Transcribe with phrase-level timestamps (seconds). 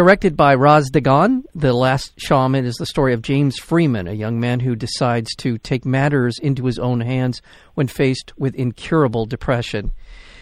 [0.00, 4.40] Directed by Raz Degan, The Last Shaman is the story of James Freeman, a young
[4.40, 7.42] man who decides to take matters into his own hands
[7.74, 9.90] when faced with incurable depression.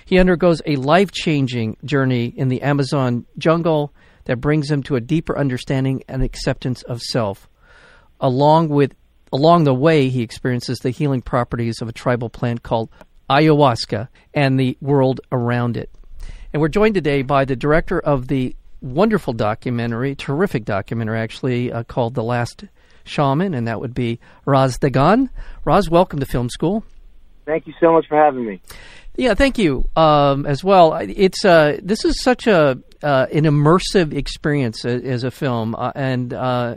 [0.05, 3.93] He undergoes a life changing journey in the Amazon jungle
[4.27, 7.49] that brings him to a deeper understanding and acceptance of self.
[8.21, 8.95] Along with
[9.33, 12.91] along the way he experiences the healing properties of a tribal plant called
[13.29, 15.91] ayahuasca and the world around it.
[16.53, 21.83] And we're joined today by the director of the wonderful documentary, terrific documentary actually, uh,
[21.85, 22.65] called The Last
[23.05, 25.31] Shaman, and that would be Raz Degan.
[25.65, 26.85] Raz, welcome to Film School.
[27.47, 28.61] Thank you so much for having me.
[29.17, 30.95] Yeah, thank you um, as well.
[30.95, 36.33] It's uh, this is such a uh, an immersive experience as, a film, uh, and
[36.33, 36.77] uh,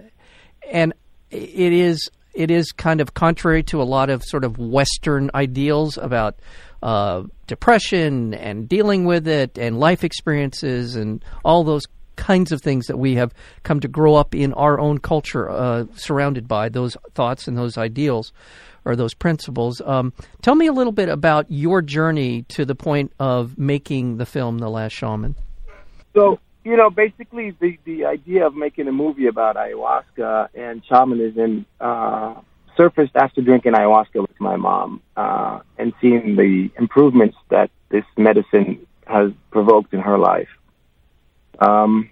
[0.71, 0.93] and
[1.29, 5.97] it is it is kind of contrary to a lot of sort of Western ideals
[5.97, 6.39] about
[6.81, 11.83] uh, depression and dealing with it and life experiences and all those
[12.15, 15.85] kinds of things that we have come to grow up in our own culture uh,
[15.95, 18.31] surrounded by those thoughts and those ideals
[18.85, 19.81] or those principles.
[19.85, 24.25] Um, tell me a little bit about your journey to the point of making the
[24.25, 25.35] film The Last Shaman.
[26.13, 31.65] So, you know, basically the, the idea of making a movie about ayahuasca and shamanism
[31.79, 32.35] uh,
[32.75, 38.85] surfaced after drinking ayahuasca with my mom uh, and seeing the improvements that this medicine
[39.05, 40.47] has provoked in her life.
[41.61, 42.09] Um,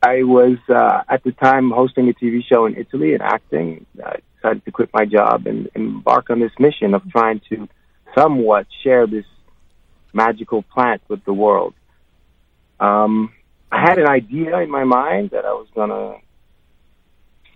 [0.00, 3.84] I was uh, at the time hosting a TV show in Italy and acting.
[4.02, 7.68] I decided to quit my job and embark on this mission of trying to
[8.16, 9.26] somewhat share this
[10.12, 11.74] magical plant with the world.
[12.78, 13.32] Um,
[13.72, 16.14] I had an idea in my mind that I was going to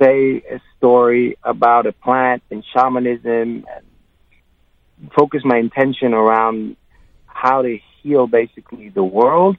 [0.03, 6.77] say a story about a plant and shamanism and focus my intention around
[7.27, 9.57] how to heal basically the world.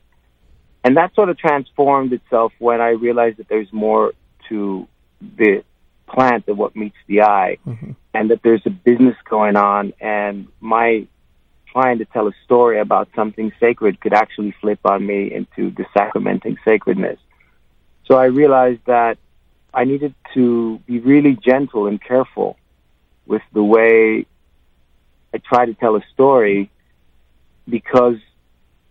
[0.84, 4.14] And that sort of transformed itself when I realized that there's more
[4.50, 4.88] to
[5.22, 5.64] the
[6.08, 7.92] plant than what meets the eye mm-hmm.
[8.14, 11.08] and that there's a business going on and my
[11.72, 15.86] trying to tell a story about something sacred could actually flip on me into the
[15.94, 17.18] sacramenting sacredness.
[18.06, 19.18] So I realized that
[19.74, 22.58] I needed to be really gentle and careful
[23.26, 24.28] with the way
[25.34, 26.70] I try to tell a story
[27.68, 28.18] because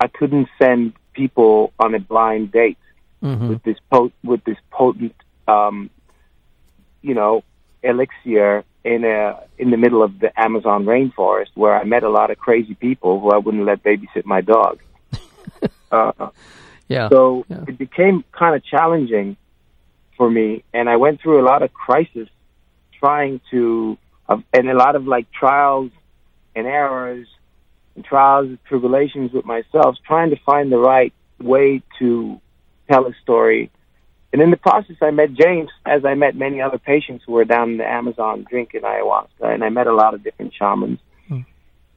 [0.01, 2.79] I couldn't send people on a blind date
[3.23, 3.49] mm-hmm.
[3.49, 5.15] with this pot- with this potent,
[5.49, 5.91] um,
[7.03, 7.45] you know,
[7.83, 12.31] elixir in a in the middle of the Amazon rainforest where I met a lot
[12.31, 14.81] of crazy people who I wouldn't let babysit my dog.
[15.93, 16.31] uh,
[16.89, 17.09] yeah.
[17.09, 17.65] So yeah.
[17.69, 19.37] it became kind of challenging
[20.17, 22.29] for me, and I went through a lot of crisis
[22.99, 23.99] trying to,
[24.29, 25.91] uh, and a lot of like trials
[26.55, 27.27] and errors
[28.03, 32.41] trials and tribulations with myself, trying to find the right way to
[32.91, 33.71] tell a story.
[34.33, 37.45] And in the process, I met James, as I met many other patients who were
[37.45, 41.01] down in the Amazon drinking ayahuasca, and I met a lot of different shamans.
[41.29, 41.41] Hmm.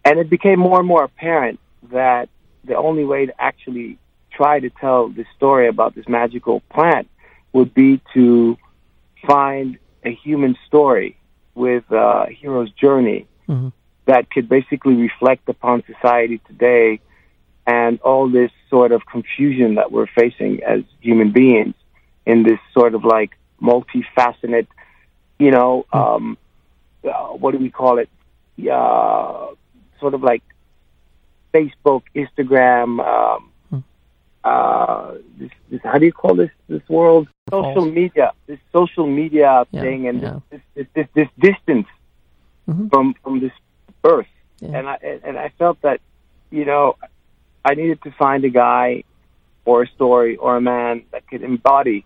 [0.03, 1.59] And it became more and more apparent
[1.91, 2.27] that
[2.65, 3.97] the only way to actually
[4.31, 7.07] try to tell the story about this magical plant
[7.53, 8.57] would be to
[9.25, 11.17] find a human story
[11.53, 13.69] with a hero's journey mm-hmm.
[14.05, 16.99] That could basically reflect upon society today
[17.67, 21.73] and all this sort of confusion that we're facing as human beings
[22.25, 24.67] in this sort of like multifaceted,
[25.39, 26.37] you know, um,
[27.03, 28.09] uh, what do we call it?
[28.71, 29.47] Uh,
[29.99, 30.43] sort of like
[31.53, 33.51] Facebook, Instagram, um,
[34.43, 37.27] uh, this, this, how do you call this this world?
[37.49, 40.39] Social media, this social media yeah, thing, and yeah.
[40.49, 41.87] this, this, this, this distance
[42.67, 42.87] mm-hmm.
[42.89, 43.51] from from this
[44.05, 44.31] earth.
[44.59, 44.77] Yeah.
[44.77, 44.95] And I
[45.27, 45.99] and I felt that,
[46.51, 46.95] you know,
[47.63, 49.03] I needed to find a guy,
[49.65, 52.05] or a story, or a man that could embody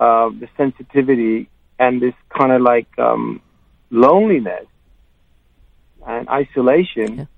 [0.00, 1.48] uh, the sensitivity
[1.78, 3.40] and this kind of like um,
[3.90, 4.66] loneliness
[6.06, 7.28] and isolation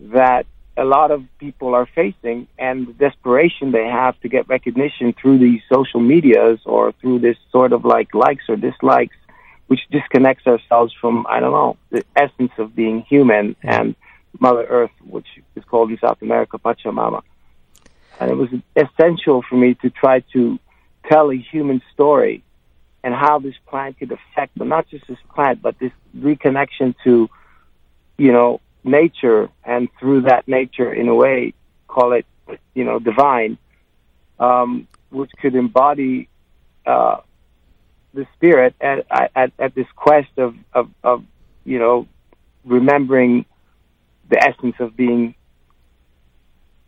[0.00, 5.12] that a lot of people are facing and the desperation they have to get recognition
[5.12, 9.16] through these social medias or through this sort of like likes or dislikes,
[9.72, 13.96] which disconnects ourselves from, I don't know, the essence of being human and
[14.38, 15.26] Mother Earth, which
[15.56, 17.22] is called in South America Pachamama.
[18.20, 20.58] And it was essential for me to try to
[21.08, 22.42] tell a human story
[23.02, 27.30] and how this plant could affect, but not just this plant, but this reconnection to
[28.18, 31.54] you know, nature, and through that nature, in a way,
[31.88, 32.26] call it,
[32.74, 33.56] you know, divine,
[34.38, 36.28] um, which could embody
[36.84, 37.16] uh,
[38.14, 41.24] the spirit at, at, at this quest of, of, of,
[41.64, 42.06] you know,
[42.64, 43.44] remembering
[44.28, 45.34] the essence of being,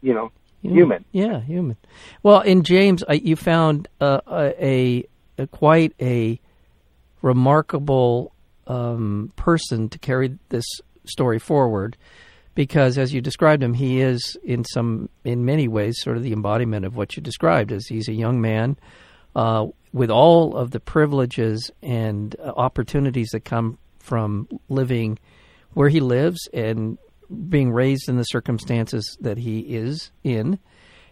[0.02, 0.30] you know,
[0.62, 1.04] human.
[1.12, 1.76] Yeah, human.
[2.22, 5.04] Well, in James, I, you found uh, a,
[5.38, 6.40] a, quite a
[7.22, 8.32] remarkable
[8.66, 10.64] um, person to carry this
[11.06, 11.96] story forward,
[12.54, 16.32] because as you described him, he is in some, in many ways, sort of the
[16.32, 17.72] embodiment of what you described.
[17.72, 18.76] As he's a young man
[19.34, 25.16] uh, with all of the privileges and uh, opportunities that come from living
[25.74, 26.98] where he lives and
[27.48, 30.58] being raised in the circumstances that he is in,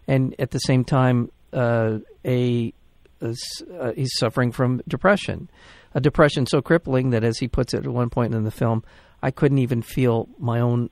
[0.08, 2.74] and at the same time, uh, a,
[3.22, 3.34] a
[3.80, 5.48] uh, he's suffering from depression,
[5.94, 8.82] a depression so crippling that, as he puts it at one point in the film,
[9.22, 10.90] I couldn't even feel my own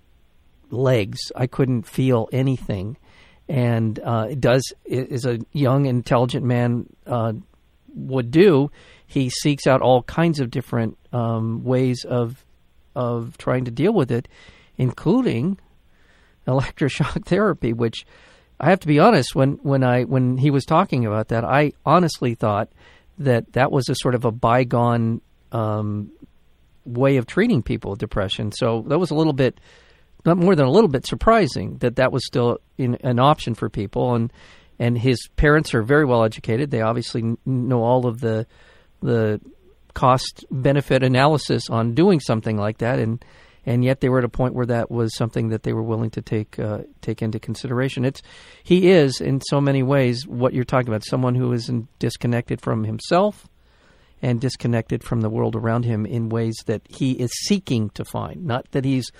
[0.71, 1.19] legs.
[1.35, 2.97] I couldn't feel anything,
[3.49, 7.33] and uh, it does is a young, intelligent man uh,
[7.95, 8.71] would do.
[9.07, 12.45] He seeks out all kinds of different um, ways of
[12.95, 14.29] of trying to deal with it
[14.81, 15.59] including
[16.47, 18.07] electroshock therapy, which
[18.59, 21.73] I have to be honest when when I when he was talking about that, I
[21.85, 22.71] honestly thought
[23.19, 25.21] that that was a sort of a bygone
[25.53, 26.11] um,
[26.87, 28.53] way of treating people with depression.
[28.53, 29.61] So that was a little bit,
[30.25, 33.69] not more than a little bit surprising that that was still in, an option for
[33.69, 34.15] people.
[34.15, 34.33] And
[34.81, 36.71] and his parents are very well educated.
[36.71, 38.47] They obviously know all of the
[39.01, 39.41] the
[39.95, 42.99] cost benefit analysis on doing something like that.
[42.99, 43.25] And
[43.67, 46.11] and yet they were at a point where that was something that they were willing
[46.11, 48.07] to take uh, take into consideration.
[48.07, 48.23] It's
[48.65, 52.85] he is in so many ways what you're talking about, someone who is disconnected from
[52.85, 53.47] himself
[54.23, 58.45] and disconnected from the world around him in ways that he is seeking to find,
[58.45, 59.11] not that he's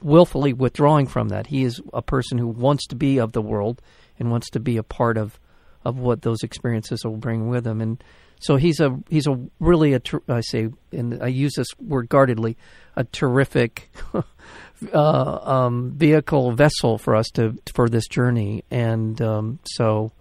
[0.00, 1.48] willfully withdrawing from that.
[1.48, 3.82] He is a person who wants to be of the world
[4.18, 5.38] and wants to be a part of
[5.84, 8.02] of what those experiences will bring with him and
[8.40, 12.56] so he's a he's a really a I say and I use this word guardedly
[12.96, 13.90] a terrific
[14.94, 18.64] uh, um, vehicle vessel for us to for this journey.
[18.70, 20.12] And um, so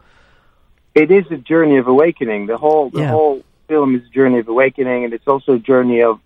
[0.96, 2.48] it is a journey of awakening.
[2.48, 3.12] The whole the yeah.
[3.12, 6.20] whole film is a journey of awakening and it's also a journey of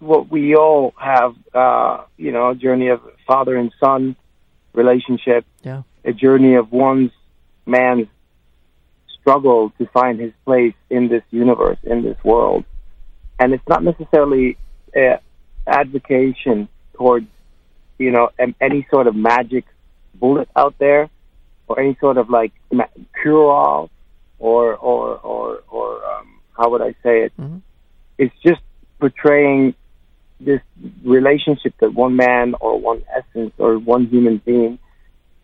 [0.00, 4.14] what we all have uh, you know a journey of father and son
[4.74, 5.46] relationship.
[5.62, 7.10] Yeah a journey of one
[7.66, 8.06] man's
[9.20, 12.64] struggle to find his place in this universe, in this world.
[13.38, 14.56] And it's not necessarily
[14.94, 15.18] an
[15.66, 17.26] advocation towards,
[17.98, 18.30] you know,
[18.60, 19.64] any sort of magic
[20.14, 21.10] bullet out there
[21.68, 22.52] or any sort of like
[23.22, 23.90] cure all
[24.38, 27.32] or, or, or, or, um, how would I say it?
[27.38, 27.58] Mm-hmm.
[28.16, 28.60] It's just
[28.98, 29.74] portraying
[30.40, 30.60] this
[31.04, 34.78] relationship that one man or one essence or one human being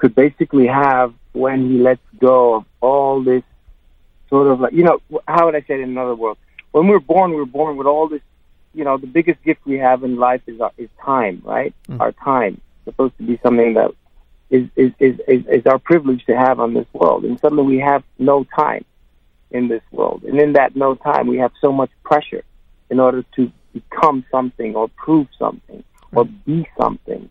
[0.05, 3.43] could basically have when he lets go of all this
[4.29, 6.37] sort of like, you know, how would I say it in another word?
[6.73, 8.21] When we're born, we're born with all this,
[8.75, 11.75] you know, the biggest gift we have in life is our, is time, right?
[11.89, 12.01] Mm.
[12.01, 12.61] Our time.
[12.77, 13.93] It's supposed to be something that
[14.51, 17.25] is, is, is, is, is our privilege to have on this world.
[17.25, 18.85] And suddenly we have no time
[19.53, 20.25] in this world.
[20.25, 22.44] And in that no time, we have so much pressure
[22.91, 25.82] in order to become something or prove something
[26.13, 27.31] or be something.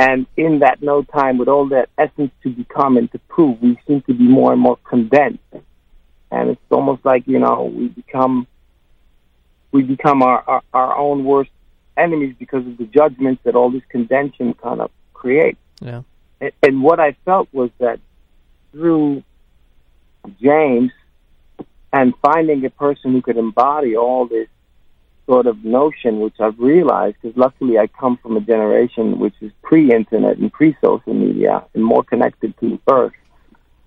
[0.00, 3.78] And in that no time, with all that essence to become and to prove, we
[3.86, 5.42] seem to be more and more condensed
[6.30, 8.46] and it's almost like you know we become
[9.72, 11.50] we become our, our, our own worst
[11.96, 15.60] enemies because of the judgments that all this convention kind of creates.
[15.80, 16.02] Yeah.
[16.40, 18.00] And, and what I felt was that
[18.72, 19.22] through
[20.40, 20.90] James
[21.92, 24.48] and finding a person who could embody all this
[25.30, 29.52] sort of notion, which I've realized, because luckily I come from a generation which is
[29.62, 33.18] pre-internet and pre-social media and more connected to Earth,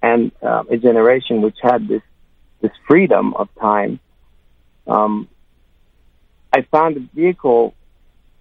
[0.01, 2.05] and uh, a generation which had this
[2.61, 3.99] this freedom of time,
[4.87, 5.27] um,
[6.57, 7.73] I found a vehicle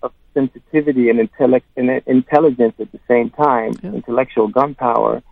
[0.04, 3.90] of sensitivity and, intellect, and intelligence at the same time, yeah.
[4.00, 5.25] intellectual gunpowder,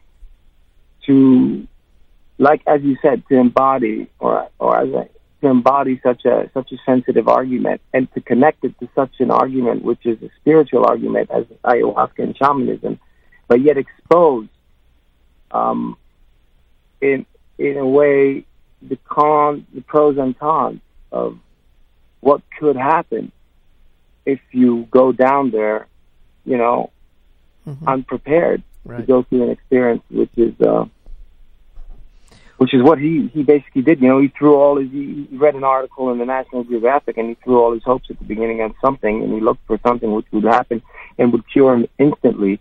[1.07, 1.69] to,
[2.39, 5.09] like as you said, to embody or or as a,
[5.41, 9.31] to embody such a such a sensitive argument and to connect it to such an
[9.31, 12.99] argument, which is a spiritual argument as ayahuasca and shamanism,
[13.49, 14.49] but yet expose
[15.51, 15.97] um,
[17.01, 17.27] in
[17.59, 18.45] in a way
[18.83, 20.81] the con, the pros and cons
[21.13, 21.39] of
[22.21, 23.33] what could happen
[24.27, 25.87] if you go down there,
[26.45, 26.91] you know,
[27.67, 27.89] mm-hmm.
[27.89, 28.99] unprepared right.
[28.99, 30.85] to go through an experience which is uh,
[32.61, 34.03] which is what he he basically did.
[34.03, 37.31] You know, he threw all his he, read an article in the National Geographic and
[37.31, 40.13] he threw all his hopes at the beginning on something, and he looked for something
[40.13, 40.83] which would happen
[41.17, 42.61] and would cure him instantly,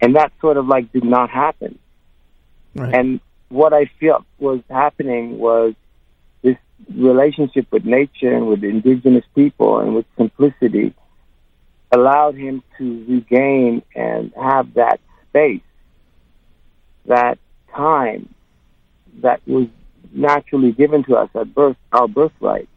[0.00, 1.76] and that sort of like did not happen.
[2.76, 2.94] Right.
[2.94, 5.74] And what I felt was happening was
[6.42, 6.56] this
[6.94, 10.94] relationship with nature and with indigenous people and with simplicity
[11.90, 15.62] allowed him to regain and have that space,
[17.06, 17.38] that
[17.74, 18.32] time
[19.20, 19.68] that was
[20.12, 22.68] naturally given to us at birth, our birthright,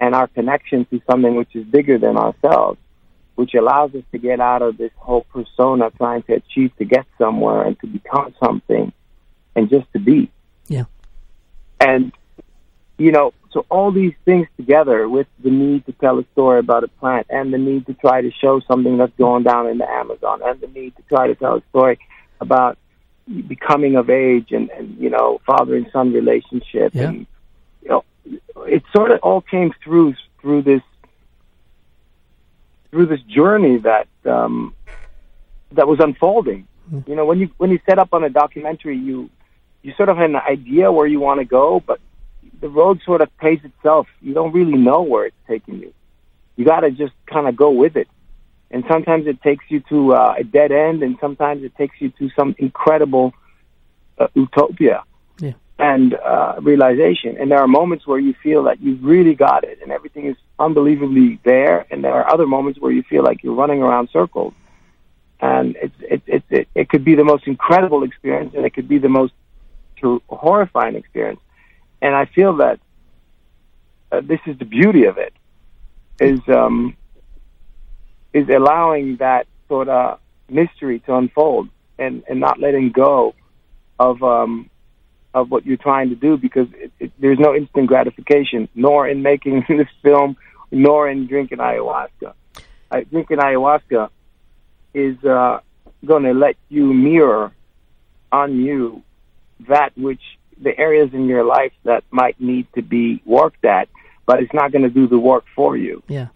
[0.00, 2.78] and our connection to something which is bigger than ourselves,
[3.34, 7.06] which allows us to get out of this whole persona trying to achieve to get
[7.18, 8.92] somewhere and to become something
[9.54, 10.30] and just to be.
[10.68, 10.84] Yeah.
[11.80, 12.12] And,
[12.98, 16.84] you know, so all these things together with the need to tell a story about
[16.84, 19.88] a plant and the need to try to show something that's going down in the
[19.88, 21.98] Amazon and the need to try to tell a story
[22.40, 22.76] about
[23.48, 27.08] becoming of age and, and you know, father and son relationship Yeah.
[27.08, 27.26] and
[27.82, 28.04] you know
[28.66, 30.82] it sort of all came through through this
[32.90, 34.74] through this journey that um
[35.72, 36.66] that was unfolding.
[37.08, 39.28] You know, when you when you set up on a documentary you
[39.82, 42.00] you sort of have an idea where you want to go, but
[42.60, 44.06] the road sort of pays itself.
[44.20, 45.92] You don't really know where it's taking you.
[46.56, 48.08] You got to just kind of go with it.
[48.70, 52.10] And sometimes it takes you to uh, a dead end, and sometimes it takes you
[52.18, 53.32] to some incredible
[54.18, 55.04] uh, utopia
[55.40, 55.52] Yeah.
[55.78, 57.36] and uh, realization.
[57.38, 60.36] And there are moments where you feel that you've really got it, and everything is
[60.58, 61.86] unbelievably there.
[61.90, 64.54] And there are other moments where you feel like you're running around circles.
[65.40, 68.88] And it's it it it, it could be the most incredible experience, and it could
[68.88, 69.34] be the most
[70.28, 71.40] horrifying experience.
[72.00, 72.80] And I feel that
[74.10, 75.32] uh, this is the beauty of it
[76.20, 76.96] is um,
[78.36, 80.18] is allowing that sort of
[80.50, 83.34] mystery to unfold and, and not letting go
[83.98, 84.68] of um,
[85.32, 89.22] of what you're trying to do because it, it, there's no instant gratification, nor in
[89.22, 90.36] making this film,
[90.70, 92.34] nor in drinking ayahuasca.
[92.90, 94.10] Uh, drinking ayahuasca
[94.92, 95.60] is uh,
[96.04, 97.52] going to let you mirror
[98.32, 99.02] on you
[99.68, 100.22] that which
[100.60, 103.88] the areas in your life that might need to be worked at,
[104.26, 106.02] but it's not going to do the work for you.
[106.08, 106.28] Yeah.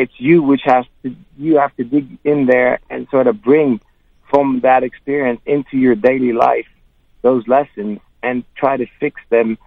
[0.00, 3.82] It's you which has to you have to dig in there and sort of bring
[4.30, 6.68] from that experience into your daily life
[7.20, 9.58] those lessons and try to fix them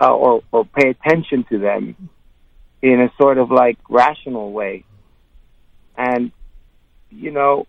[0.00, 2.10] uh, or or pay attention to them
[2.82, 4.84] in a sort of like rational way.
[5.96, 6.32] And
[7.10, 7.68] you know,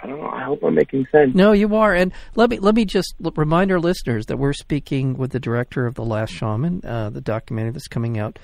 [0.00, 0.30] I don't know.
[0.30, 1.32] I hope I'm making sense.
[1.32, 1.94] No, you are.
[1.94, 5.86] And let me let me just remind our listeners that we're speaking with the director
[5.86, 8.40] of The Last Shaman, uh, the documentary that's coming out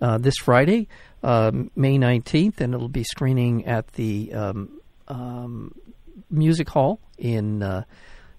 [0.00, 0.88] uh, this Friday,
[1.22, 5.74] um, May 19th, and it'll be screening at the um, um,
[6.30, 7.62] Music Hall in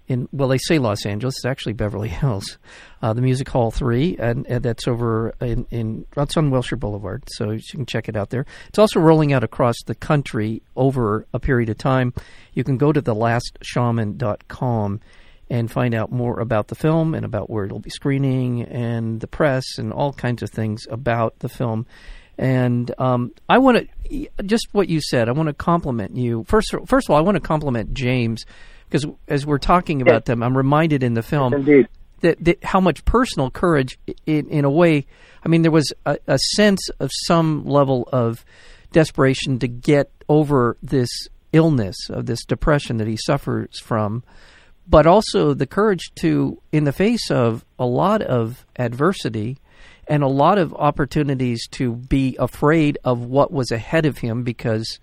[0.08, 1.34] in well, they say Los Angeles.
[1.38, 2.58] It's actually Beverly Hills,
[3.02, 7.22] uh, the Music Hall Three, and, and that's over in, in that's on Wilshire Boulevard.
[7.34, 8.46] So you can check it out there.
[8.68, 12.12] It's also rolling out across the country over a period of time.
[12.54, 15.00] You can go to thelastshaman.com
[15.50, 19.26] and find out more about the film and about where it'll be screening and the
[19.26, 21.86] press and all kinds of things about the film.
[22.36, 25.28] And um, I want to just what you said.
[25.28, 26.72] I want to compliment you first.
[26.86, 28.44] First of all, I want to compliment James
[28.88, 31.88] because as we're talking about them, I'm reminded in the film Indeed.
[32.20, 35.06] that, that how much personal courage, in in a way,
[35.44, 38.44] I mean, there was a, a sense of some level of
[38.92, 41.10] desperation to get over this
[41.52, 44.22] illness of this depression that he suffers from,
[44.88, 49.58] but also the courage to, in the face of a lot of adversity
[50.08, 54.98] and a lot of opportunities to be afraid of what was ahead of him because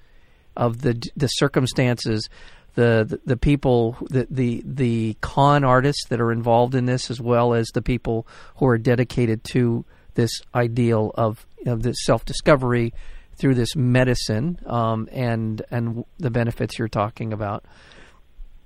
[0.57, 2.29] of the the circumstances
[2.75, 7.19] the, the the people the, the the con artists that are involved in this as
[7.19, 8.25] well as the people
[8.57, 12.93] who are dedicated to this ideal of this self discovery
[13.35, 17.65] through this medicine um, and and the benefits you're talking about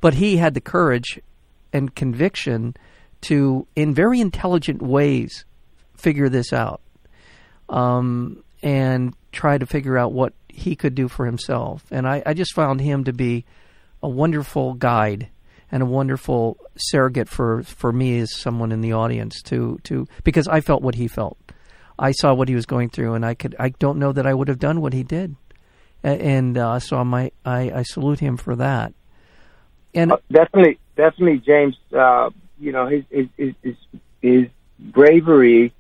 [0.02, 1.20] but he had the courage
[1.74, 2.76] and conviction
[3.22, 5.46] to in very intelligent ways
[5.96, 6.82] figure this out
[7.68, 12.34] um, and try to figure out what he could do for himself and I, I
[12.34, 13.46] just found him to be
[14.02, 15.30] a wonderful guide
[15.72, 20.48] and a wonderful surrogate for, for me as someone in the audience to to because
[20.48, 21.38] I felt what he felt.
[21.98, 24.34] I saw what he was going through, and I could I don't know that I
[24.34, 25.36] would have done what he did,
[26.02, 28.94] and uh, so I, I I salute him for that.
[29.94, 31.76] And Uh, definitely, definitely, James.
[31.94, 32.30] Uh,
[32.60, 33.76] you know his his, his his
[34.22, 34.46] his
[34.80, 35.74] bravery,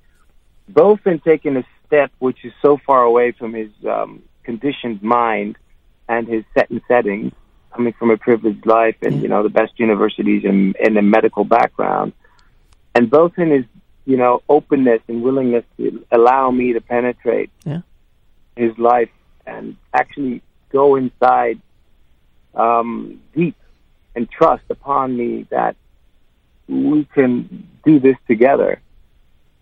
[0.68, 5.58] both in taking a step which is so far away from his um, conditioned mind
[6.08, 7.32] and his set and settings,
[7.74, 11.44] coming from a privileged life and, you know, the best universities and, and a medical
[11.44, 12.14] background.
[12.96, 13.66] And both in his,
[14.06, 17.82] you know, openness and willingness to allow me to penetrate Yeah.
[18.56, 19.10] his life
[19.46, 21.60] and actually go inside
[22.56, 23.56] um, deep
[24.20, 25.78] and trust upon me that
[26.68, 28.82] we can do this together.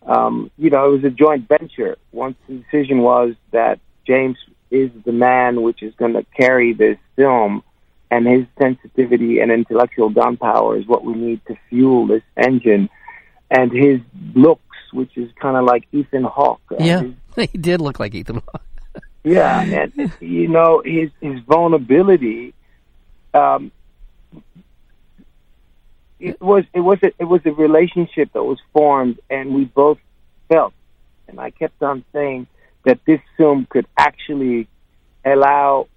[0.01, 1.95] Um, you know, it was a joint venture.
[2.11, 4.37] Once the decision was that James
[4.71, 7.61] is the man which is going to carry this film,
[8.09, 12.89] and his sensitivity and intellectual gunpowder is what we need to fuel this engine,
[13.51, 13.99] and his
[14.33, 16.61] looks, which is kind of like Ethan Hawke.
[16.79, 17.03] Yeah,
[17.35, 18.41] his he did look like Ethan.
[18.47, 18.63] Hawke.
[19.23, 22.55] yeah, and you know his his vulnerability.
[23.35, 23.71] Um,
[26.19, 29.99] it was it was a, it was a relationship that was formed, and we both
[30.49, 30.73] felt,
[31.27, 32.47] and I kept on saying
[32.85, 34.67] that this film could actually
[35.23, 35.87] allow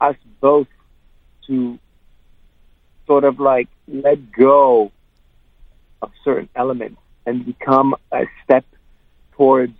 [0.00, 0.68] us both
[1.46, 1.78] to
[3.06, 4.92] sort of like let go
[6.02, 8.64] of certain elements and become a step
[9.32, 9.74] towards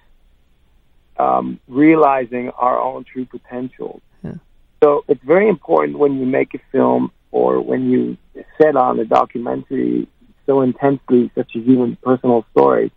[1.18, 4.00] um, realizing our own true potential.
[4.23, 4.35] Yeah.
[4.82, 8.16] So it's very important when you make a film or when you
[8.61, 10.09] set on a documentary
[10.47, 12.92] so intensely, such a human personal story,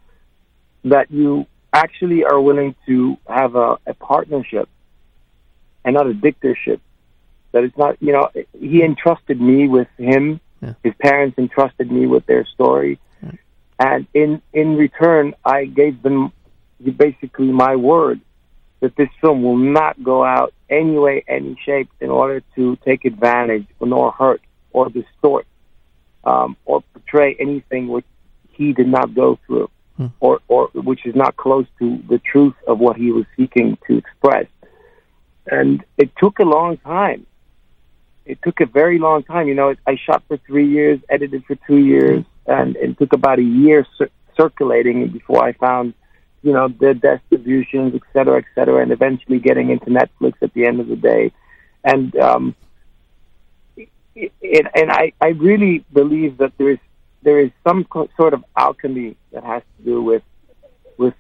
[0.84, 4.70] that you actually are willing to have a, a partnership
[5.84, 6.80] and not a dictatorship.
[7.52, 10.40] That it's not, you know, he entrusted me with him.
[10.62, 10.74] Yeah.
[10.84, 13.00] His parents entrusted me with their story.
[13.80, 16.34] And in, in return, I gave them
[16.98, 18.20] basically my word
[18.82, 23.06] that this film will not go out any way, any shape in order to take
[23.06, 25.46] advantage nor hurt or distort
[26.24, 28.06] um, or portray anything which
[28.52, 29.70] he did not go through
[30.00, 30.08] Hmm.
[30.22, 33.98] or, or which is not close to the truth of what he was seeking to
[33.98, 34.46] express.
[35.46, 37.26] And it took a long time.
[38.26, 39.50] It took a very long time.
[39.50, 43.40] You know, I shot for three years, edited for two years, and it took about
[43.40, 44.10] a year cir-
[44.40, 45.94] circulating before I found,
[46.42, 50.66] you know, the distributions, et cetera, et cetera, and eventually getting into Netflix at the
[50.66, 51.32] end of the day.
[51.84, 52.56] And um,
[53.76, 56.80] it, it, and I, I really believe that there is
[57.22, 60.24] there is some co- sort of alchemy that has to do with
[60.98, 61.14] with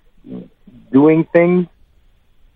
[0.91, 1.67] doing things,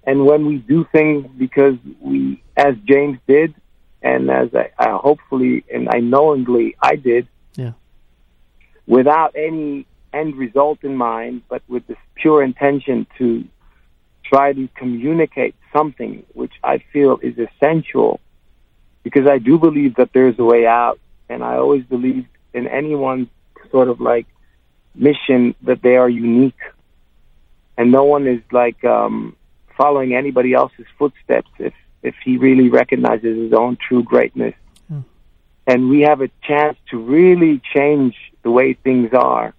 [0.06, 3.54] and when we do things because we, as James did,
[4.02, 7.74] and as I, I hopefully and I knowingly I did, Yeah.
[8.88, 13.46] without any end result in mind, but with this pure intention to
[14.24, 18.20] try to communicate something which I feel is essential
[19.04, 21.00] because I do believe that there's a way out.
[21.30, 23.28] And I always believe in anyone's
[23.72, 24.28] sort of like
[24.96, 26.60] mission that they are unique.
[27.78, 29.36] And no one is like um
[29.76, 31.74] following anybody else's footsteps if
[32.04, 34.54] if he really recognizes his own true greatness.
[34.90, 35.00] Hmm.
[35.66, 39.54] and we have a chance to really change the way things are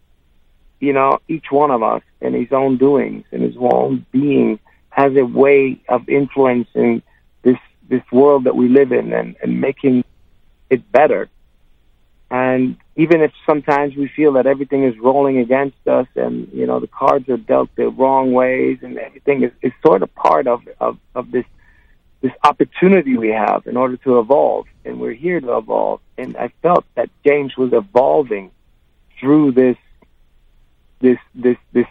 [0.85, 4.59] you know each one of us in his own doings and his own being
[4.91, 7.03] has a way of influencing
[7.43, 10.05] this this world that we live in and, and making
[10.71, 11.29] it better
[12.31, 16.81] and even if sometimes we feel that everything is rolling against us and, you know,
[16.81, 20.63] the cards are dealt the wrong ways and everything is, is sort of part of,
[20.81, 21.45] of, of this,
[22.23, 24.67] this opportunity we have in order to evolve.
[24.85, 26.01] And we're here to evolve.
[26.19, 28.51] And I felt that James was evolving
[29.21, 29.77] through this,
[31.07, 31.89] this, this, this,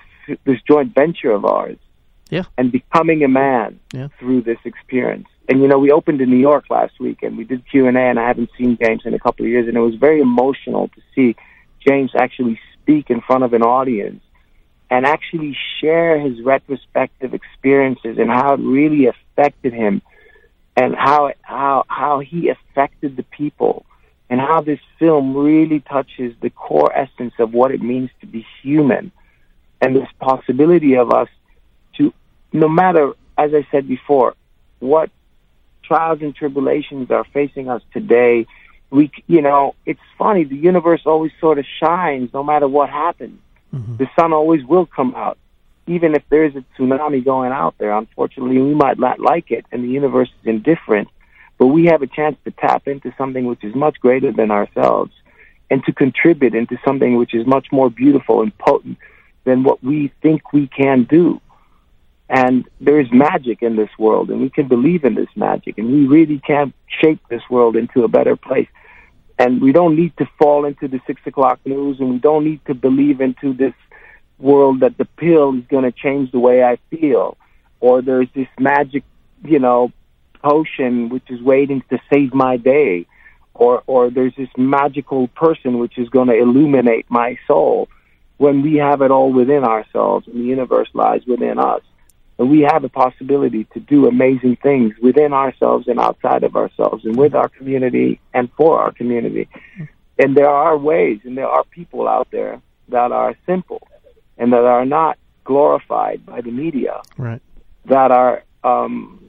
[0.47, 1.77] this joint venture of ours.
[2.29, 2.45] Yeah.
[2.57, 4.07] And becoming a man Yeah.
[4.19, 5.27] through this experience.
[5.49, 7.97] And you know, we opened in New York last week, and we did Q and
[7.97, 10.21] A, and I haven't seen James in a couple of years, and it was very
[10.21, 11.35] emotional to see
[11.87, 14.23] James actually speak in front of an audience
[14.89, 20.01] and actually share his retrospective experiences and how it really affected him,
[20.81, 23.85] and how how how he affected the people,
[24.33, 28.43] and how this film really touches the core essence of what it means to be
[28.63, 29.11] human,
[29.79, 31.27] and this possibility of us
[31.97, 32.11] to,
[32.51, 34.33] no matter, as I said before,
[34.79, 35.11] what
[35.83, 38.47] trials and tribulations are facing us today,
[38.89, 40.45] we, you know, it's funny.
[40.45, 43.39] The universe always sort of shines no matter what happens.
[43.71, 43.99] Mhm.
[43.99, 45.37] The sun always will come out,
[45.85, 47.91] even if there is a tsunami going out there.
[47.91, 51.07] Unfortunately, we might not like it, and the universe is indifferent.
[51.63, 55.13] But we have a chance to tap into something which is much greater than ourselves,
[55.69, 58.97] and to contribute into something which is much more beautiful and potent
[59.45, 61.39] than what we think we can do.
[62.27, 65.89] And there is magic in this world, and we can believe in this magic, and
[65.89, 68.67] we really can shape this world into a better place.
[69.39, 72.59] And we don't need to fall into the six o'clock news, and we don't need
[72.65, 73.73] to believe into this
[74.37, 77.37] world that the pill is going to change the way I feel,
[77.79, 79.05] or there's this magic,
[79.45, 79.93] you know,
[80.43, 83.05] potion which is waiting to save my day,
[83.53, 87.87] or or there's this magical person which is going to illuminate my soul
[88.37, 91.81] when we have it all within ourselves and the universe lies within us
[92.39, 97.05] and we have a possibility to do amazing things within ourselves and outside of ourselves
[97.05, 99.47] and with our community and for our community
[100.17, 103.87] and there are ways and there are people out there that are simple
[104.39, 107.41] and that are not glorified by the media Right.
[107.85, 109.22] that are um,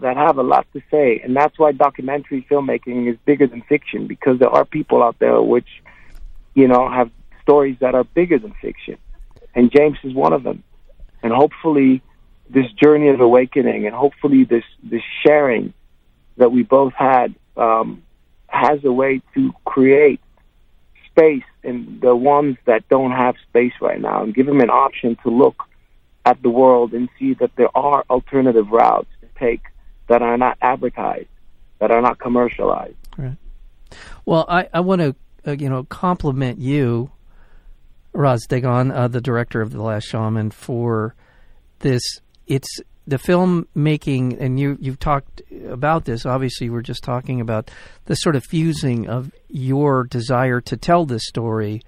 [0.00, 4.06] that have a lot to say, and that's why documentary filmmaking is bigger than fiction
[4.06, 5.68] because there are people out there which,
[6.54, 7.10] you know, have
[7.42, 8.96] stories that are bigger than fiction,
[9.54, 10.62] and James is one of them.
[11.22, 12.02] And hopefully,
[12.50, 15.72] this journey of awakening, and hopefully this this sharing
[16.36, 18.02] that we both had um,
[18.48, 20.20] has a way to create
[21.10, 25.16] space in the ones that don't have space right now, and give them an option
[25.22, 25.62] to look
[26.24, 29.62] at the world and see that there are alternative routes to take
[30.08, 31.28] that are not advertised,
[31.78, 32.96] that are not commercialized.
[33.16, 33.36] Right.
[34.24, 35.14] Well, I, I want to
[35.46, 37.10] uh, you know compliment you,
[38.12, 41.14] Raz Degan, uh, the director of The Last Shaman, for
[41.80, 42.02] this.
[42.46, 46.24] It's the filmmaking, and you you've talked about this.
[46.26, 47.70] Obviously, we're just talking about
[48.06, 51.82] the sort of fusing of your desire to tell this story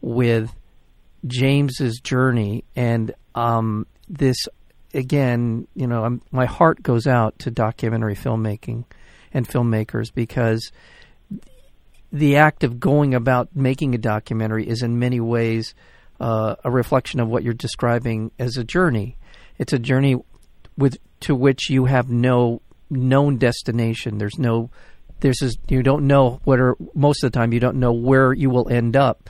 [0.00, 0.54] with
[1.26, 4.36] James's journey, and um, this
[4.94, 5.66] again.
[5.74, 8.84] You know, I'm, my heart goes out to documentary filmmaking
[9.32, 10.72] and filmmakers because
[12.12, 15.74] the act of going about making a documentary is in many ways
[16.18, 19.16] uh, a reflection of what you're describing as a journey.
[19.58, 20.16] It's a journey
[20.76, 24.18] with to which you have no known destination.
[24.18, 24.70] There's no
[25.20, 28.32] there's a, you don't know what are most of the time you don't know where
[28.32, 29.28] you will end up.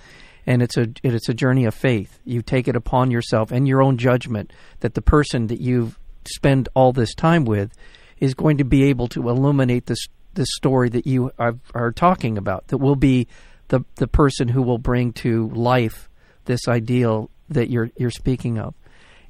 [0.50, 2.18] And it's a it's a journey of faith.
[2.24, 6.68] You take it upon yourself and your own judgment that the person that you spend
[6.74, 7.72] all this time with
[8.18, 12.36] is going to be able to illuminate this this story that you are, are talking
[12.36, 12.66] about.
[12.66, 13.28] That will be
[13.68, 16.10] the the person who will bring to life
[16.46, 18.74] this ideal that you're you're speaking of.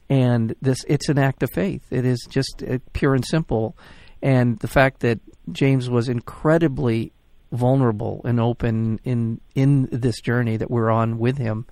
[0.09, 1.85] And this it's an act of faith.
[1.91, 3.77] It is just uh, pure and simple.
[4.23, 5.21] And the fact that
[5.53, 7.13] James was incredibly
[7.53, 11.67] vulnerable and open in in this journey that we're on with him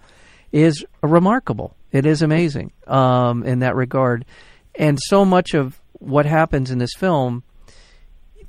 [0.53, 1.77] is remarkable.
[1.93, 4.25] It is amazing um, in that regard.
[4.75, 7.43] And so much of what happens in this film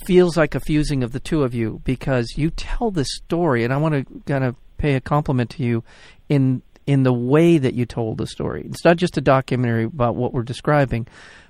[0.06, 3.74] feels like a fusing of the two of you because you tell this story, and
[3.74, 5.84] I want to kind of pay a compliment to you
[6.30, 8.64] in in the way that you told the story.
[8.66, 11.06] It's not just a documentary about what we're describing,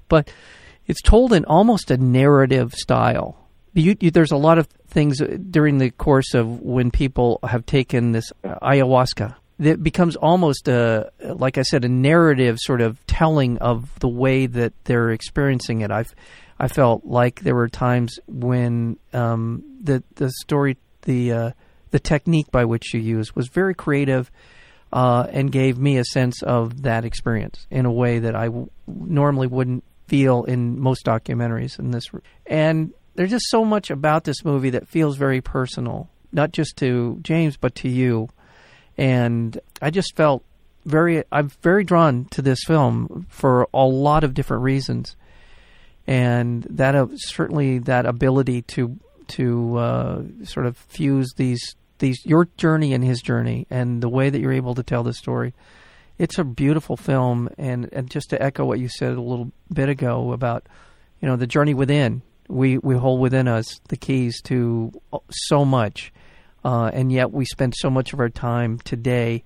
[0.09, 0.29] but
[0.85, 3.37] it's told in almost a narrative style.
[3.73, 5.19] You, you, there's a lot of things
[5.51, 11.57] during the course of when people have taken this ayahuasca that becomes almost a, like
[11.57, 15.91] I said, a narrative sort of telling of the way that they're experiencing it.
[15.91, 16.13] I've
[16.59, 21.51] I felt like there were times when um, the the story, the uh,
[21.91, 24.29] the technique by which you used was very creative
[24.91, 28.69] uh, and gave me a sense of that experience in a way that I w-
[28.87, 31.79] normally wouldn't feel in most documentaries.
[31.79, 32.05] In this,
[32.45, 37.19] and there's just so much about this movie that feels very personal, not just to
[37.21, 38.29] James but to you.
[38.97, 40.45] And I just felt
[40.85, 45.17] very, I'm very drawn to this film for a lot of different reasons
[46.07, 52.47] and that uh, certainly that ability to to uh, sort of fuse these these your
[52.55, 55.53] journey and his journey and the way that you're able to tell the story.
[56.17, 59.87] It's a beautiful film, and, and just to echo what you said a little bit
[59.87, 60.67] ago about,
[61.21, 62.21] you know, the journey within.
[62.49, 64.91] We we hold within us the keys to
[65.29, 66.11] so much,
[66.65, 69.43] uh, and yet we spend so much of our time today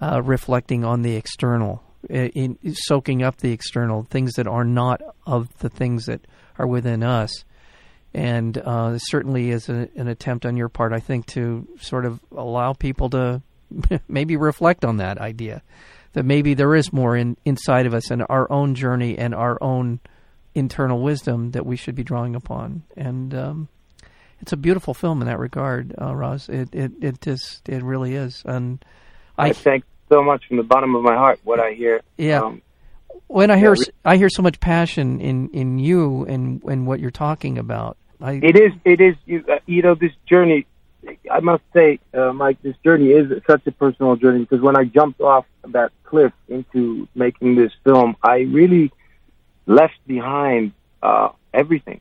[0.00, 5.00] uh, reflecting on the external in, in soaking up the external things that are not
[5.26, 6.26] of the things that
[6.58, 7.44] are within us.
[8.12, 12.20] And uh, certainly is a, an attempt on your part, I think, to sort of
[12.30, 13.42] allow people to
[14.08, 15.62] maybe reflect on that idea
[16.14, 19.58] that maybe there is more in, inside of us and our own journey and our
[19.60, 20.00] own
[20.54, 22.82] internal wisdom that we should be drawing upon.
[22.96, 23.68] And um,
[24.40, 26.48] it's a beautiful film in that regard, uh, Raz.
[26.48, 28.42] It, it it just it really is.
[28.44, 28.84] And
[29.38, 32.02] I, I thank so much from the bottom of my heart what I hear.
[32.16, 32.42] Yeah.
[32.42, 32.62] Um,
[33.26, 37.00] when I hear yeah, I hear so much passion in in you and and what
[37.00, 37.96] you're talking about.
[38.20, 40.66] I, it is it is you, uh, you know this journey.
[41.30, 44.84] I must say, uh, Mike, this journey is such a personal journey because when I
[44.84, 48.90] jumped off that cliff into making this film, I really
[49.66, 50.72] left behind
[51.02, 52.00] uh, everything.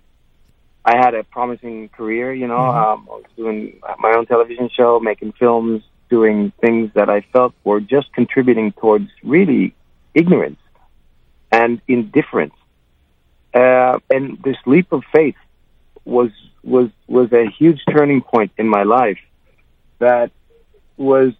[0.85, 2.57] I had a promising career, you know.
[2.57, 2.91] Mm-hmm.
[2.91, 7.53] Um, I was doing my own television show, making films, doing things that I felt
[7.63, 9.73] were just contributing towards really
[10.13, 10.59] ignorance
[11.51, 12.55] and indifference.
[13.53, 15.35] Uh, and this leap of faith
[16.05, 16.31] was
[16.63, 19.19] was was a huge turning point in my life.
[19.99, 20.31] That
[20.97, 21.33] was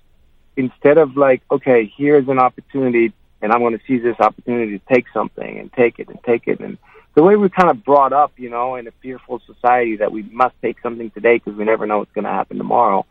[0.55, 4.85] instead of like, okay, here's an opportunity, and I'm going to seize this opportunity to
[4.93, 6.77] take something and take it and take it, and
[7.15, 10.23] the way we're kind of brought up, you know, in a fearful society that we
[10.23, 13.05] must take something today because we never know what's going to happen tomorrow.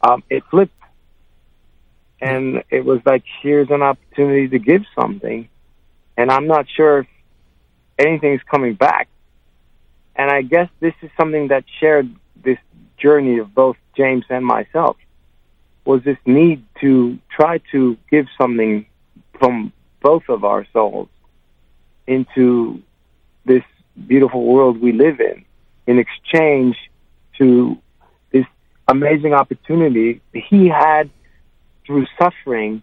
[0.00, 0.78] Um, it flipped,
[2.20, 5.48] and it was like, here's an opportunity to give something,
[6.16, 7.06] and I'm not sure if
[7.98, 9.08] anything's coming back.
[10.14, 12.58] And I guess this is something that shared this
[12.98, 14.96] journey of both James and myself
[15.84, 18.86] was this need to try to give something
[19.40, 21.08] from both of our souls
[22.06, 22.80] into
[23.44, 23.64] this
[24.06, 25.44] beautiful world we live in
[25.86, 26.76] in exchange
[27.38, 27.76] to
[28.30, 28.44] this
[28.86, 31.10] amazing opportunity he had
[31.84, 32.82] through suffering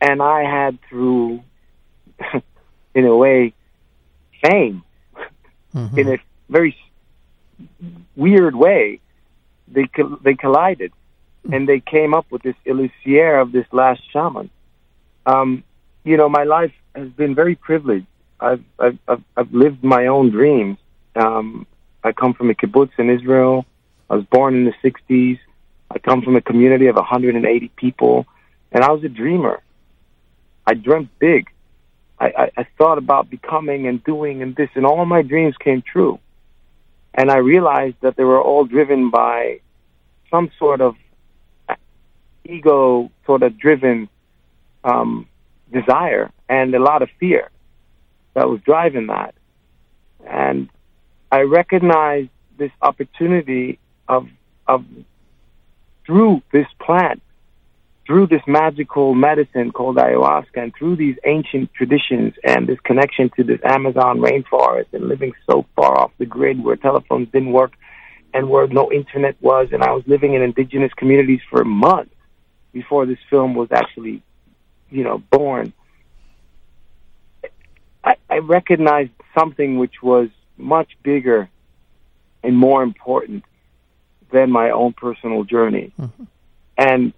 [0.00, 1.42] and I had through
[2.94, 3.54] in a way
[4.44, 4.82] fame.
[5.74, 5.98] Mm-hmm.
[5.98, 6.18] in a
[6.50, 6.76] very
[8.14, 9.00] weird way
[9.68, 9.88] they
[10.22, 10.92] they collided.
[11.50, 14.50] And they came up with this Eleusier of this last shaman
[15.26, 15.64] um,
[16.04, 18.06] you know my life has been very privileged
[18.42, 20.76] I've I've I've, I've lived my own dreams.
[21.14, 21.66] Um,
[22.02, 23.64] I come from a kibbutz in Israel.
[24.10, 25.38] I was born in the '60s.
[25.90, 28.26] I come from a community of 180 people,
[28.72, 29.62] and I was a dreamer.
[30.66, 31.48] I dreamt big.
[32.18, 35.82] I, I, I thought about becoming and doing and this, and all my dreams came
[35.82, 36.18] true.
[37.14, 39.60] And I realized that they were all driven by
[40.30, 40.96] some sort of
[42.44, 44.08] ego, sort of driven
[44.84, 45.26] um,
[45.72, 47.50] desire and a lot of fear
[48.34, 49.34] that was driving that.
[50.26, 50.68] And
[51.30, 54.28] I recognized this opportunity of,
[54.66, 54.84] of
[56.06, 57.22] through this plant,
[58.06, 63.44] through this magical medicine called ayahuasca, and through these ancient traditions and this connection to
[63.44, 67.72] this Amazon rainforest and living so far off the grid where telephones didn't work
[68.34, 72.14] and where no internet was, and I was living in indigenous communities for months
[72.72, 74.22] before this film was actually,
[74.92, 75.72] you know, born.
[78.04, 81.48] I, I recognized something which was much bigger
[82.42, 83.44] and more important
[84.32, 85.92] than my own personal journey.
[86.00, 86.24] Mm-hmm.
[86.76, 87.12] And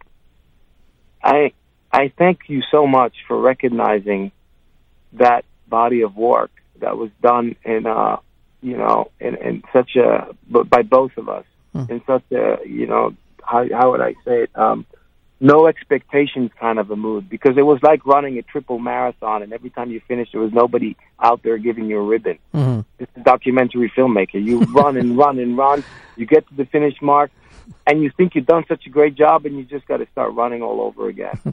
[1.22, 1.52] I
[1.92, 4.32] I thank you so much for recognizing
[5.14, 8.16] that body of work that was done in uh
[8.60, 11.88] you know in, in such a by both of us mm.
[11.88, 14.84] in such a you know how how would I say it um
[15.40, 19.52] no expectations kind of a mood because it was like running a triple marathon and
[19.52, 22.38] every time you finish there was nobody out there giving you a ribbon.
[22.54, 22.80] Mm-hmm.
[22.98, 24.42] It's a documentary filmmaker.
[24.42, 25.84] You run and run and run,
[26.16, 27.30] you get to the finish mark
[27.86, 30.34] and you think you've done such a great job and you just got to start
[30.34, 31.38] running all over again.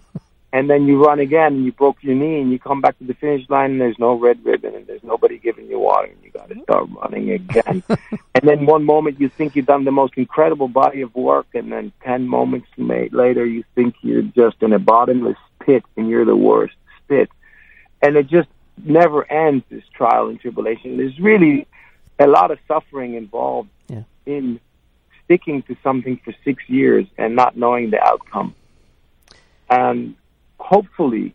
[0.53, 3.05] and then you run again and you broke your knee and you come back to
[3.05, 6.17] the finish line and there's no red ribbon and there's nobody giving you water and
[6.23, 7.81] you got to start running again.
[7.89, 11.71] and then one moment you think you've done the most incredible body of work and
[11.71, 16.35] then 10 moments later you think you're just in a bottomless pit and you're the
[16.35, 17.29] worst spit.
[18.01, 18.49] And it just
[18.83, 20.97] never ends, this trial and tribulation.
[20.97, 21.65] There's really
[22.19, 24.03] a lot of suffering involved yeah.
[24.25, 24.59] in
[25.23, 28.53] sticking to something for six years and not knowing the outcome.
[29.69, 30.15] And
[30.61, 31.33] hopefully,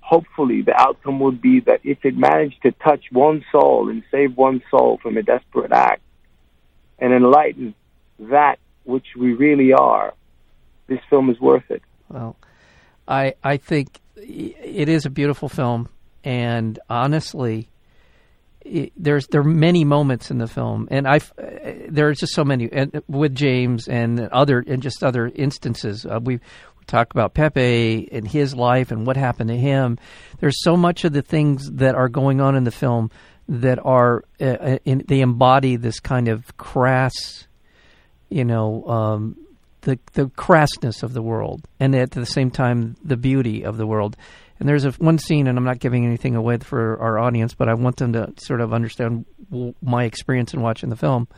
[0.00, 4.36] hopefully the outcome would be that if it managed to touch one soul and save
[4.36, 6.02] one soul from a desperate act
[6.98, 7.74] and enlighten
[8.18, 10.14] that which we really are,
[10.86, 11.82] this film is worth it.
[12.08, 12.36] Well,
[13.08, 15.88] I I think it is a beautiful film,
[16.22, 17.68] and honestly,
[18.60, 21.20] it, there's there are many moments in the film, and I
[21.88, 26.06] there's just so many and with James and other and just other instances.
[26.06, 26.38] Uh, we
[26.86, 29.98] talk about Pepe and his life and what happened to him.
[30.38, 33.10] There's so much of the things that are going on in the film
[33.48, 37.46] that are uh, uh, in, they embody this kind of crass,
[38.28, 39.36] you know, um,
[39.82, 43.86] the the crassness of the world, and at the same time the beauty of the
[43.86, 44.16] world.
[44.58, 47.68] And there's a one scene, and I'm not giving anything away for our audience, but
[47.68, 49.26] I want them to sort of understand
[49.82, 51.28] my experience in watching the film,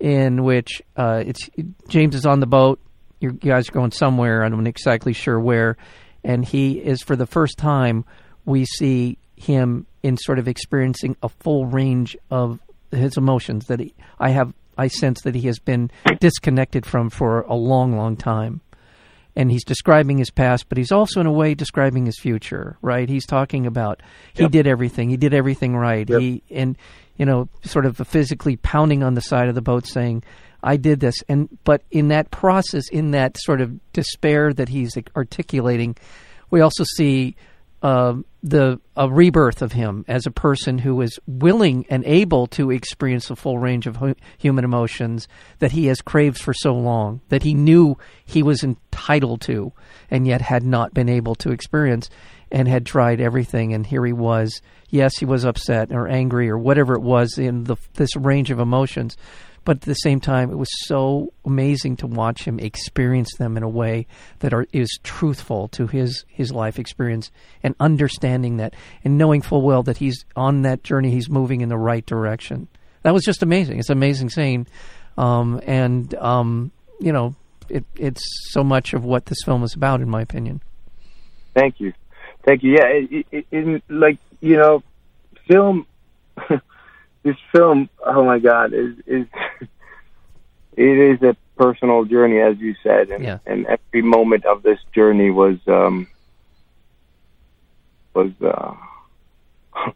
[0.00, 1.48] in which uh, it's
[1.88, 2.80] James is on the boat
[3.20, 4.42] you guys are going somewhere.
[4.42, 5.76] I'm not exactly sure where.
[6.24, 8.04] And he is, for the first time,
[8.44, 13.94] we see him in sort of experiencing a full range of his emotions that he,
[14.18, 14.52] I have.
[14.80, 18.60] I sense that he has been disconnected from for a long, long time.
[19.38, 22.76] And he's describing his past, but he's also, in a way, describing his future.
[22.82, 23.08] Right?
[23.08, 24.02] He's talking about
[24.34, 24.50] he yep.
[24.50, 25.08] did everything.
[25.08, 26.08] He did everything right.
[26.08, 26.20] Yep.
[26.20, 26.76] He and
[27.18, 30.22] you know, sort of physically pounding on the side of the boat, saying,
[30.62, 31.16] I did this.
[31.28, 35.96] And but in that process, in that sort of despair that he's articulating,
[36.50, 37.36] we also see
[37.82, 42.70] uh, the a rebirth of him as a person who is willing and able to
[42.70, 47.20] experience the full range of hu- human emotions that he has craved for so long,
[47.28, 49.72] that he knew he was entitled to,
[50.10, 52.10] and yet had not been able to experience,
[52.50, 54.60] and had tried everything, and here he was.
[54.90, 58.58] Yes, he was upset or angry or whatever it was in the, this range of
[58.58, 59.16] emotions,
[59.64, 63.62] but at the same time, it was so amazing to watch him experience them in
[63.62, 64.06] a way
[64.38, 67.30] that are, is truthful to his his life experience
[67.62, 71.68] and understanding that and knowing full well that he's on that journey, he's moving in
[71.68, 72.68] the right direction.
[73.02, 73.78] That was just amazing.
[73.78, 74.66] It's amazing scene,
[75.16, 77.34] um, and um, you know,
[77.68, 80.62] it, it's so much of what this film is about, in my opinion.
[81.54, 81.92] Thank you,
[82.44, 82.72] thank you.
[82.72, 84.82] Yeah, it, it, it, like you know,
[85.46, 85.86] film.
[87.28, 89.26] this film, oh my God, is is
[90.76, 93.38] it is a personal journey, as you said, and, Yeah.
[93.46, 96.06] and every moment of this journey was um,
[98.14, 98.74] was uh,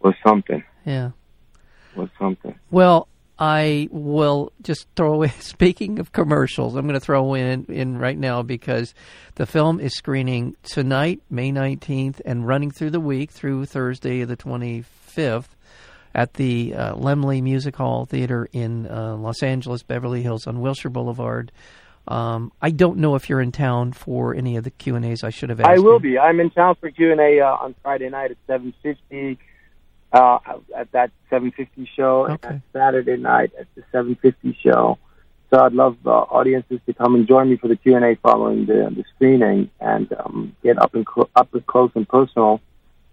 [0.00, 0.62] was something.
[0.84, 1.10] Yeah.
[1.94, 2.54] Was something.
[2.70, 5.30] Well, I will just throw in.
[5.40, 8.94] Speaking of commercials, I'm going to throw in in right now because
[9.34, 14.36] the film is screening tonight, May 19th, and running through the week through Thursday, the
[14.36, 15.48] 25th,
[16.14, 20.90] at the uh, Laemmle Music Hall Theater in uh, Los Angeles, Beverly Hills, on Wilshire
[20.90, 21.52] Boulevard.
[22.08, 25.24] Um, I don't know if you're in town for any of the Q and A's.
[25.24, 25.68] I should have asked.
[25.68, 26.12] I will you.
[26.12, 26.18] be.
[26.18, 29.38] I'm in town for Q and A uh, on Friday night at seven fifty.
[30.16, 30.38] Uh,
[30.74, 32.48] at that seven fifty show, Okay.
[32.48, 34.98] and Saturday night at the seven fifty show.
[35.50, 38.16] So I'd love uh, audiences to come and join me for the Q and A
[38.16, 42.60] following the the screening, and um, get up and clo- up and close and personal,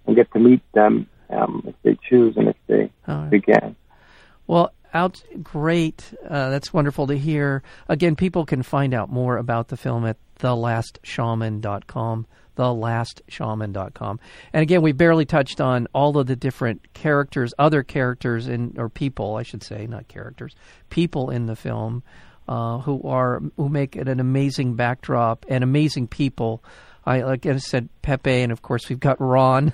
[0.05, 3.45] and get to meet them um, if they choose and if they right.
[3.45, 3.75] can.
[4.47, 6.13] Well, out great.
[6.23, 7.63] Uh, that's wonderful to hear.
[7.89, 12.27] Again, people can find out more about the film at thelastshaman.com.
[12.57, 14.19] Thelastshaman.com.
[14.53, 18.89] And again, we barely touched on all of the different characters, other characters in or
[18.89, 20.55] people, I should say, not characters,
[20.89, 22.03] people in the film
[22.47, 26.63] uh, who are who make it an amazing backdrop and amazing people.
[27.05, 29.73] I like I said, Pepe, and of course we've got Ron.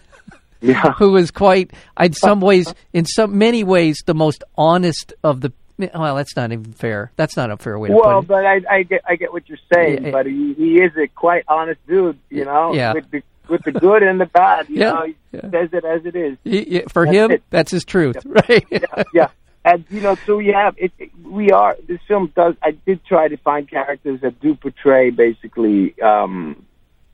[0.62, 0.92] Yeah.
[0.98, 5.54] who is quite, in some ways, in some many ways, the most honest of the.
[5.96, 7.12] Well, that's not even fair.
[7.15, 8.28] That's not a fair way to Well, put it.
[8.28, 10.12] but I, I get I get what you're saying, Yeah.
[10.12, 12.94] but he, he is a quite honest dude, you know, Yeah.
[12.94, 14.68] with the with the good and the bad.
[14.70, 14.92] You Yeah.
[14.92, 15.42] know, he Yeah.
[15.50, 16.38] says it as it is.
[16.46, 17.44] Y- For That's him, it.
[17.50, 18.65] that's his truth, right?
[18.70, 19.28] yeah, yeah.
[19.65, 20.92] And you know, so we have it.
[21.00, 21.76] it- We are.
[21.88, 22.56] This film does.
[22.63, 26.00] I did try to find characters that do portray basically.
[26.02, 26.65] um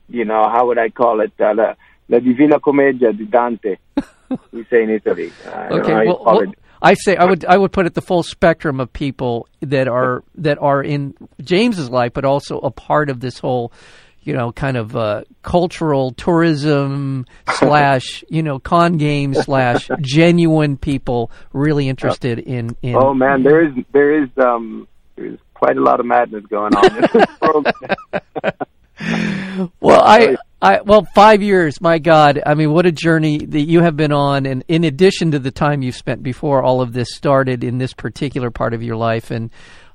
[0.08, 1.32] You know, how would I call it?
[1.40, 1.74] Uh, la,
[2.08, 3.76] la Divina Commedia di Dante.
[4.52, 5.32] we say in Italy.
[5.46, 6.06] I don't know okay.
[6.06, 6.58] Well, call well, it.
[6.82, 10.22] I say I would I would put it the full spectrum of people that are
[10.36, 13.72] that are in James's life, but also a part of this whole,
[14.22, 21.30] you know, kind of uh, cultural tourism slash you know con game slash genuine people
[21.52, 22.96] really interested in in.
[22.96, 24.86] Oh man, there is there is um
[25.16, 27.66] there is quite a lot of madness going on in this world.
[29.80, 31.80] Well, I, I, well, five years.
[31.80, 35.32] My God, I mean, what a journey that you have been on, and in addition
[35.32, 38.82] to the time you've spent before all of this started in this particular part of
[38.82, 39.50] your life, and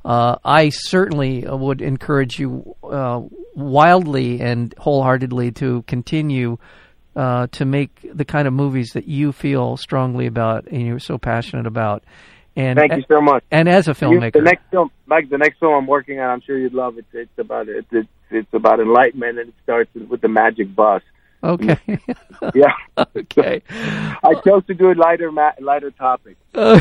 [0.06, 3.22] uh, I certainly would encourage you uh,
[3.56, 6.58] wildly and wholeheartedly to continue.
[7.14, 11.18] Uh, to make the kind of movies that you feel strongly about and you're so
[11.18, 12.06] passionate about,
[12.56, 13.44] and Thank you so much.
[13.52, 16.40] and as a filmmaker, the next film, Mike, the next film I'm working on, I'm
[16.40, 17.04] sure you'd love it.
[17.12, 17.86] It's about it.
[17.92, 21.02] It's it's about enlightenment, and it starts with the magic bus.
[21.44, 21.78] okay,
[22.56, 22.74] Yeah,
[23.16, 23.62] okay.
[23.70, 26.38] I chose to do a lighter ma- lighter topic.
[26.54, 26.80] Uh,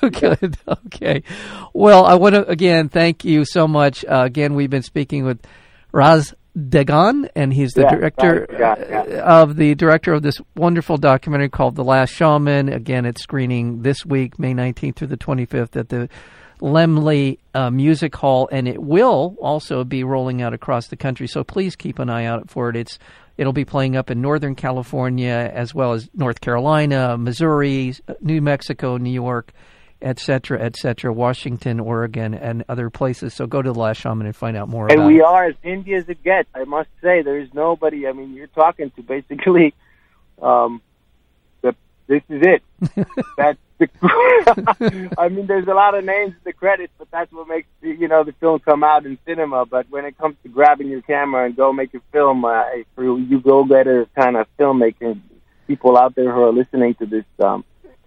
[0.00, 0.56] good.
[0.86, 1.22] Okay.
[1.74, 4.04] Well, I want to again thank you so much.
[4.04, 5.40] Uh, again, we've been speaking with
[5.92, 8.72] Raz Degan, and he's the Yeah, director yeah.
[9.24, 12.68] uh, of the director of this wonderful documentary called The Last Shaman.
[12.68, 16.08] Again, it's screening this week, May 19th through the 25th, at the
[16.60, 21.26] Laemmle uh, Music Hall, and it will also be rolling out across the country.
[21.26, 22.76] So please keep an eye out for it.
[22.76, 22.98] It's
[23.36, 28.98] it'll be playing up in Northern California as well as North Carolina, Missouri, New Mexico,
[28.98, 29.52] New York,
[30.02, 33.34] etc., etc., Washington, Oregon, and other places.
[33.34, 35.24] So go to the Last Shaman and find out more And about we it.
[35.24, 36.48] are as indie as it gets.
[36.54, 38.06] I must say, there is nobody.
[38.06, 39.74] I mean, you're talking to basically,
[40.42, 40.80] um,
[41.62, 41.74] the
[42.06, 42.62] this is it.
[43.36, 45.14] that's the.
[45.18, 48.06] I mean, there's a lot of names in the credits, but that's what makes you
[48.06, 49.66] know the film come out in cinema.
[49.66, 52.62] But when it comes to grabbing your camera and go make a film, uh,
[52.94, 55.20] for you go-getter kind of filmmaking
[55.66, 57.64] people out there who are listening to this um,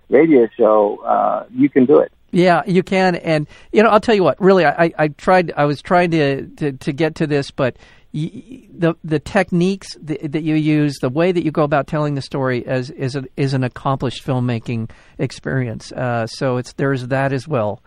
[0.10, 2.12] radio show, uh, you can do it.
[2.32, 4.42] Yeah, you can, and you know, I'll tell you what.
[4.42, 5.52] Really, I, I tried.
[5.56, 7.78] I was trying to, to, to get to this, but
[8.14, 12.16] y- the the techniques that, that you use, the way that you go about telling
[12.16, 15.92] the story, as is a, is an accomplished filmmaking experience.
[15.92, 17.82] Uh, so it's there's that as well.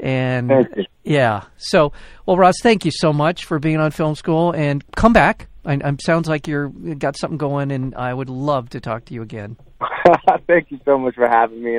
[0.00, 1.92] And yeah, so
[2.26, 5.48] well, Raz, thank you so much for being on Film School, and come back.
[5.64, 9.14] I, I sounds like you're got something going, and I would love to talk to
[9.14, 9.56] you again.
[10.46, 11.78] thank you so much for having me.